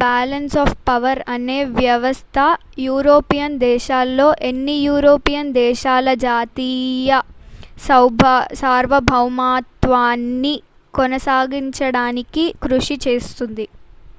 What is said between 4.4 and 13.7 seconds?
అన్ని యూరోపియన్ దేశాల జాతీయ సార్వభౌమత్వాన్ని కొనసాగించడానికి కృషి చేస్తుంది